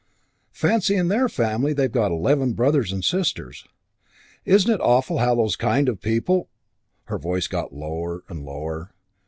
[0.55, 3.67] Fancy, in their family they've got eleven brothers and sisters.
[4.45, 6.49] Isn't it awful how those kind of people"
[7.09, 8.95] Her voice got lower and lower.